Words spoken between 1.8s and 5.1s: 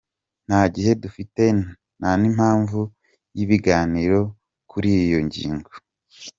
nta n’impamvu y’ibiganiro kuri